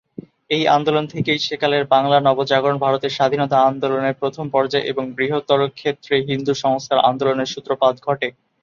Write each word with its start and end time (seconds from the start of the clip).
এই 0.49 0.63
আন্দোলন 0.67 1.05
থেকেই 1.07 1.39
সেকালের 1.39 1.83
বাংলার 1.85 2.25
নবজাগরণ, 2.25 2.77
ভারতের 2.77 3.15
স্বাধীনতা 3.17 3.57
আন্দোলনের 3.61 4.19
প্রথম 4.21 4.45
পর্যায় 4.49 4.87
এবং 4.91 5.03
বৃহত্তর 5.17 5.59
ক্ষেত্রে 5.71 6.15
হিন্দু 6.29 6.53
সংস্কার 6.63 6.97
আন্দোলনের 7.09 7.51
সূত্রপাত 7.53 7.95
ঘটে। 8.07 8.27